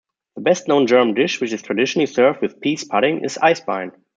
[0.35, 3.91] The best-known German dish which is traditionally served with pease pudding is Eisbein.